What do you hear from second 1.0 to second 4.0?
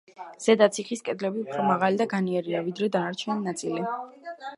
კედლები უფრო მაღალი და განიერია ვიდრე დანარჩენი ნაწილი.